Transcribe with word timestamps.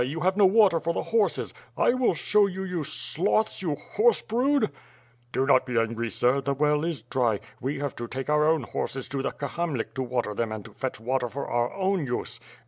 You 0.03 0.21
have 0.21 0.35
no 0.35 0.47
water 0.47 0.79
for 0.79 0.93
the 0.95 1.03
horses! 1.03 1.53
I 1.77 1.93
will 1.93 2.15
show 2.15 2.47
you, 2.47 2.63
you 2.63 2.83
sloths, 2.83 3.61
you 3.61 3.75
horse 3.75 4.23
brood!" 4.23 4.71
*T)o 5.31 5.45
not 5.45 5.67
be 5.67 5.77
angry, 5.77 6.09
sir. 6.09 6.41
The 6.41 6.55
well 6.55 6.83
is 6.83 7.03
dry. 7.03 7.39
We 7.59 7.77
have 7.77 7.95
to 7.97 8.07
take 8.07 8.27
our 8.27 8.47
own 8.47 8.63
horses 8.63 9.07
to 9.09 9.21
the 9.21 9.29
Kahamlik 9.29 9.93
to 9.93 10.01
water 10.01 10.33
them 10.33 10.51
and 10.51 10.65
to 10.65 10.73
fetch 10.73 10.99
water 10.99 11.29
for 11.29 11.45
our 11.47 11.71
own 11.75 12.07
use." 12.07 12.39